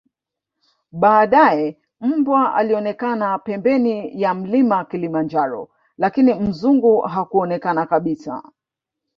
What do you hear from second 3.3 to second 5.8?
pembeni ya mlima kilimanjaro